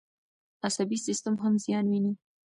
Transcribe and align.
عصبي 0.65 0.97
سیستم 1.05 1.35
هم 1.43 1.53
زیان 1.63 1.85
ویني. 1.87 2.13